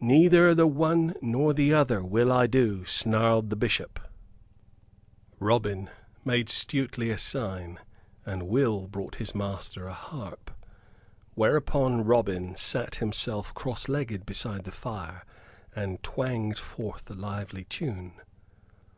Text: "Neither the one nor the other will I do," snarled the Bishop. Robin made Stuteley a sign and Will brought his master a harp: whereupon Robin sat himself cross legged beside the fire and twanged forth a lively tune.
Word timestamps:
"Neither 0.00 0.54
the 0.54 0.66
one 0.66 1.16
nor 1.20 1.52
the 1.52 1.74
other 1.74 2.02
will 2.02 2.32
I 2.32 2.46
do," 2.46 2.86
snarled 2.86 3.50
the 3.50 3.56
Bishop. 3.56 4.00
Robin 5.38 5.90
made 6.24 6.48
Stuteley 6.48 7.10
a 7.10 7.18
sign 7.18 7.78
and 8.24 8.44
Will 8.44 8.86
brought 8.88 9.16
his 9.16 9.34
master 9.34 9.86
a 9.86 9.92
harp: 9.92 10.50
whereupon 11.34 12.06
Robin 12.06 12.56
sat 12.56 12.94
himself 12.94 13.52
cross 13.52 13.86
legged 13.86 14.24
beside 14.24 14.64
the 14.64 14.72
fire 14.72 15.26
and 15.76 16.02
twanged 16.02 16.58
forth 16.58 17.10
a 17.10 17.14
lively 17.14 17.64
tune. 17.64 18.14